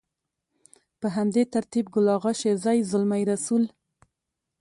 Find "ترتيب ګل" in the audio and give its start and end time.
1.53-2.07